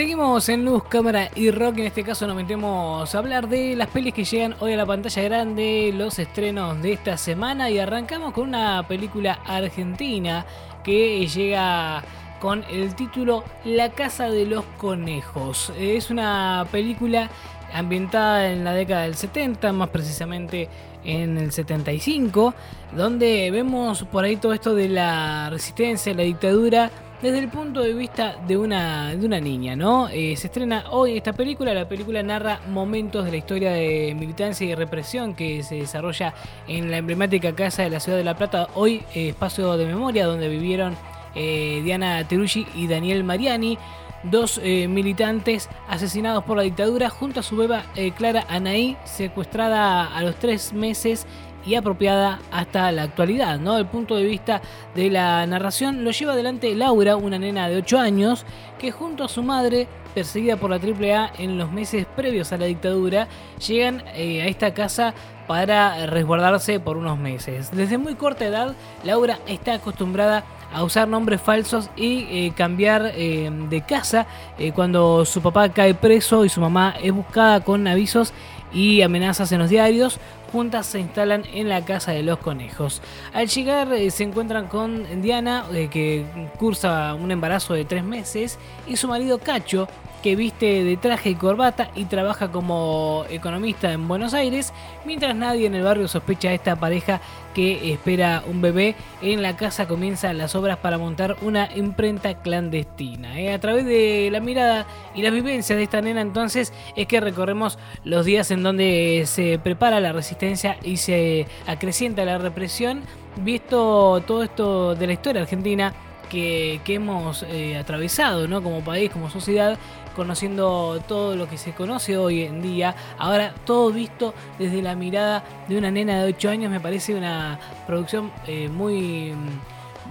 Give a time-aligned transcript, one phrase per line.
[0.00, 1.76] Seguimos en Luz, Cámara y Rock.
[1.76, 4.86] En este caso nos metemos a hablar de las pelis que llegan hoy a la
[4.86, 7.68] pantalla grande, los estrenos de esta semana.
[7.68, 10.46] Y arrancamos con una película argentina
[10.82, 12.02] que llega
[12.40, 15.70] con el título La Casa de los Conejos.
[15.78, 17.28] Es una película
[17.74, 20.70] ambientada en la década del 70, más precisamente
[21.04, 22.54] en el 75,
[22.96, 26.90] donde vemos por ahí todo esto de la resistencia, la dictadura,
[27.22, 30.08] desde el punto de vista de una, de una niña, ¿no?
[30.08, 34.66] Eh, se estrena hoy esta película, la película narra momentos de la historia de militancia
[34.66, 36.34] y represión que se desarrolla
[36.66, 40.26] en la emblemática casa de la ciudad de La Plata, hoy eh, espacio de memoria
[40.26, 40.96] donde vivieron
[41.34, 43.78] eh, Diana Terucci y Daniel Mariani
[44.22, 47.84] dos militantes asesinados por la dictadura junto a su beba
[48.18, 51.26] Clara Anaí, secuestrada a los tres meses
[51.66, 53.58] y apropiada hasta la actualidad.
[53.58, 53.78] ¿no?
[53.78, 54.60] El punto de vista
[54.94, 58.44] de la narración lo lleva adelante Laura, una nena de 8 años,
[58.78, 62.66] que junto a su madre, perseguida por la AAA en los meses previos a la
[62.66, 63.28] dictadura,
[63.66, 65.14] llegan eh, a esta casa
[65.46, 67.70] para resguardarse por unos meses.
[67.72, 73.50] Desde muy corta edad, Laura está acostumbrada a usar nombres falsos y eh, cambiar eh,
[73.68, 74.26] de casa
[74.74, 78.32] cuando su papá cae preso y su mamá es buscada con avisos
[78.72, 83.00] y amenazas en los diarios juntas se instalan en la casa de los conejos.
[83.32, 86.24] Al llegar eh, se encuentran con Diana, eh, que
[86.58, 89.88] cursa un embarazo de tres meses, y su marido Cacho,
[90.22, 94.72] que viste de traje y corbata y trabaja como economista en Buenos Aires,
[95.04, 97.20] mientras nadie en el barrio sospecha de esta pareja
[97.54, 98.94] que espera un bebé.
[99.22, 103.40] En la casa comienzan las obras para montar una imprenta clandestina.
[103.40, 103.52] ¿eh?
[103.52, 107.78] A través de la mirada y las vivencias de esta nena entonces es que recorremos
[108.04, 113.02] los días en donde se prepara la resistencia y se acrecienta la represión,
[113.36, 115.94] visto todo esto de la historia argentina
[116.30, 118.62] que, hemos eh, atravesado ¿no?
[118.62, 119.78] como país, como sociedad,
[120.14, 122.94] conociendo todo lo que se conoce hoy en día.
[123.18, 127.58] Ahora todo visto desde la mirada de una nena de 8 años me parece una
[127.86, 129.34] producción eh, muy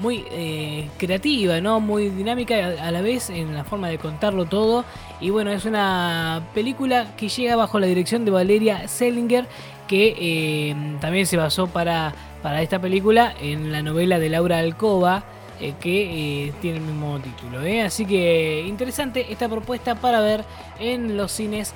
[0.01, 1.81] muy eh, creativa, ¿no?
[1.81, 4.85] Muy dinámica a la vez en la forma de contarlo todo.
[5.19, 9.45] Y bueno, es una película que llega bajo la dirección de Valeria Selinger,
[9.89, 15.23] que también se basó para, para esta película en la novela de Laura Alcoba.
[15.61, 17.61] Eh, que eh, tiene el mismo título.
[17.61, 17.81] ¿eh?
[17.81, 20.45] Así que interesante esta propuesta para ver
[20.79, 21.73] en los cines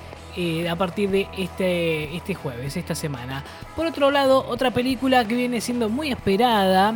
[0.68, 3.44] a partir de este, este jueves, esta semana.
[3.76, 6.94] Por otro lado, otra película que viene siendo muy esperada,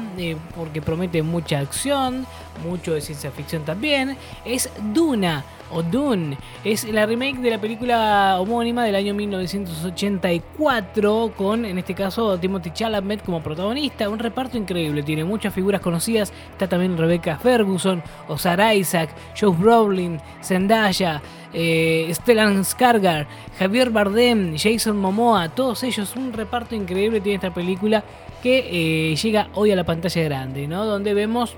[0.56, 2.26] porque promete mucha acción,
[2.66, 6.36] mucho de ciencia ficción también, es Duna o Dune.
[6.64, 12.72] Es la remake de la película homónima del año 1984 con, en este caso, Timothy
[12.72, 14.06] Chalamet como protagonista.
[14.08, 16.32] Un reparto increíble, tiene muchas figuras conocidas.
[16.52, 21.20] Está también Rebecca Ferguson, Osar Isaac, Joe Brolin, Zendaya,
[21.52, 23.26] eh, Stellan Skarsgård,
[23.58, 26.14] Javier Bardem, Jason Momoa, todos ellos.
[26.16, 28.04] Un reparto increíble tiene esta película
[28.42, 30.84] que eh, llega hoy a la pantalla grande, ¿no?
[30.84, 31.56] Donde vemos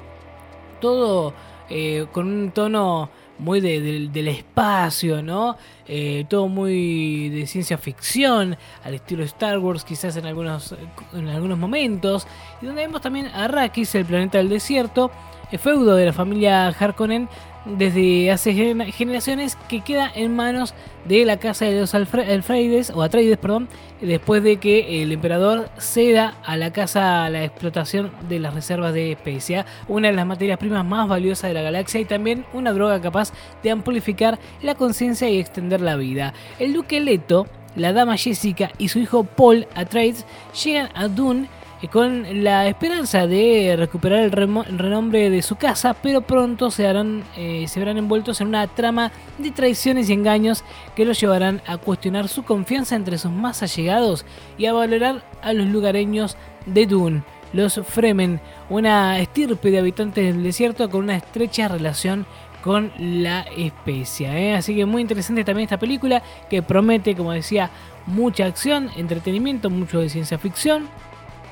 [0.80, 1.34] todo
[1.68, 3.10] eh, con un tono
[3.40, 5.56] muy del espacio, ¿no?
[5.88, 10.74] Eh, todo muy de ciencia ficción, al estilo Star Wars quizás en algunos,
[11.12, 12.26] en algunos momentos,
[12.60, 15.10] y donde vemos también a Arrakis, el planeta del desierto,
[15.58, 17.28] feudo de la familia Harkonnen
[17.64, 18.54] desde hace
[18.92, 20.74] generaciones que queda en manos
[21.04, 23.68] de la casa de los Alfreides, o Atreides, perdón,
[24.00, 29.12] después de que el emperador ceda a la casa la explotación de las reservas de
[29.12, 33.00] especia, una de las materias primas más valiosas de la galaxia y también una droga
[33.00, 36.32] capaz de amplificar la conciencia y extender la vida.
[36.58, 37.46] El duque Leto,
[37.76, 40.26] la dama Jessica y su hijo Paul Atreides
[40.64, 41.48] llegan a Dune
[41.88, 47.66] con la esperanza de recuperar el, renombre de su casa, pero pronto se, harán, eh,
[47.68, 50.62] se verán envueltos en una trama de traiciones y engaños
[50.94, 54.26] que los llevarán a cuestionar su confianza entre sus más allegados
[54.58, 56.36] y a valorar a los lugareños
[56.66, 57.22] de Dune,
[57.54, 62.26] los Fremen, una estirpe de habitantes del desierto con una estrecha relación
[62.62, 64.38] con la especia.
[64.38, 64.54] ¿eh?
[64.54, 67.70] Así que muy interesante también esta película que promete, como decía,
[68.06, 70.88] mucha acción, entretenimiento, mucho de ciencia ficción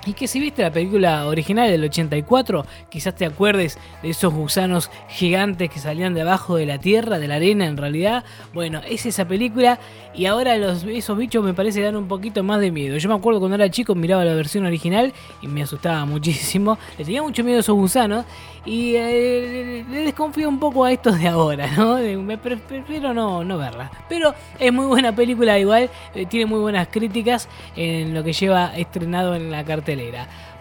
[0.09, 4.91] y que si viste la película original del 84, quizás te acuerdes de esos gusanos
[5.11, 8.25] gigantes que salían de abajo de la tierra, de la arena en realidad.
[8.55, 9.79] Bueno, es esa película
[10.15, 12.97] y ahora esos bichos me parece dan un poquito más de miedo.
[12.97, 15.13] Yo me acuerdo cuando era chico miraba la versión original
[15.43, 16.79] y me asustaba muchísimo.
[16.97, 18.25] Le tenía mucho miedo a esos gusanos
[18.65, 21.99] y eh, le desconfío un poco a estos de ahora, ¿no?
[22.23, 23.91] Me prefiero no, no verla.
[24.09, 28.77] Pero es muy buena película igual, eh, tiene muy buenas críticas en lo que lleva
[28.77, 29.98] estrenado en la cartera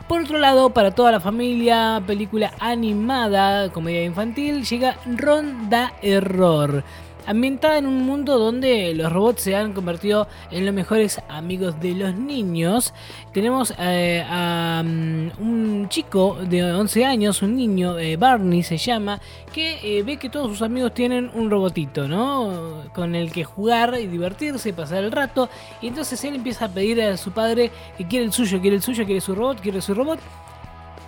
[0.08, 6.84] por otro lado, para toda la familia, película animada, comedia infantil, llega Ronda Error.
[7.28, 11.94] Ambientada en un mundo donde los robots se han convertido en los mejores amigos de
[11.94, 12.94] los niños.
[13.34, 19.20] Tenemos eh, a um, un chico de 11 años, un niño, eh, Barney se llama,
[19.54, 22.84] que eh, ve que todos sus amigos tienen un robotito, ¿no?
[22.96, 25.50] Con el que jugar y divertirse, pasar el rato.
[25.82, 28.82] Y entonces él empieza a pedir a su padre que quiere el suyo, quiere el
[28.82, 30.20] suyo, quiere su robot, quiere su robot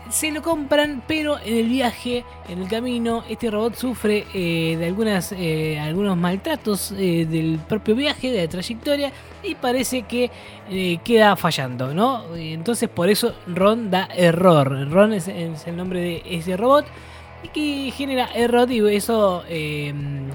[0.09, 4.85] se lo compran, pero en el viaje, en el camino, este robot sufre eh, de
[4.85, 9.11] algunas, eh, algunos maltratos eh, del propio viaje, de la trayectoria,
[9.43, 10.29] y parece que
[11.03, 12.35] queda fallando, ¿no?
[12.35, 14.89] Entonces por eso Ron da error.
[14.91, 16.85] Ron es el nombre de ese robot
[17.43, 19.93] y que genera error y eso eh,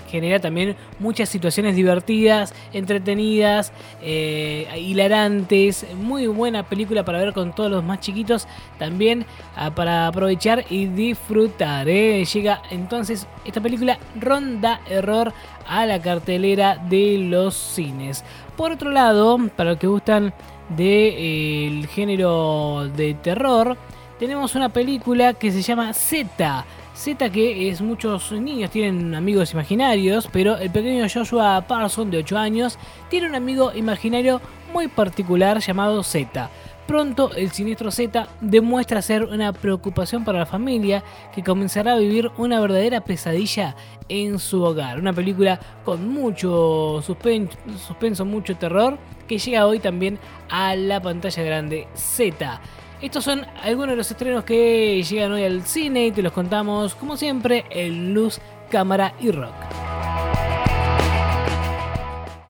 [0.09, 3.73] genera también muchas situaciones divertidas, entretenidas,
[4.03, 8.47] eh, hilarantes, muy buena película para ver con todos los más chiquitos
[8.79, 11.89] también ah, para aprovechar y disfrutar.
[11.89, 12.25] Eh.
[12.25, 15.33] Llega entonces esta película ronda error
[15.67, 18.25] a la cartelera de los cines.
[18.57, 20.33] Por otro lado, para los que gustan
[20.71, 23.77] del género de terror,
[24.19, 26.65] tenemos una película que se llama Z
[26.95, 32.39] Z que es muchos niños tienen amigos imaginarios, pero el pequeño Joshua Parson de 8
[32.39, 32.79] años
[33.11, 34.41] tiene un amigo imaginario
[34.73, 36.51] muy particular llamado Z.
[36.87, 41.03] Pronto el siniestro Z demuestra ser una preocupación para la familia
[41.35, 43.75] que comenzará a vivir una verdadera pesadilla
[44.09, 45.01] en su hogar.
[45.01, 50.19] Una película con mucho suspenso, mucho terror que llega hoy también
[50.49, 52.61] a la pantalla grande Z.
[53.01, 56.95] Estos son algunos de los estrenos que llegan hoy al cine y te los contamos,
[56.95, 59.84] como siempre, en luz, cámara y rock.